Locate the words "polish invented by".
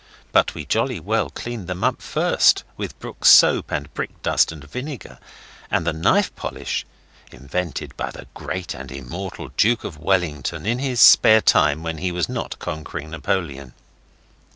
6.35-8.09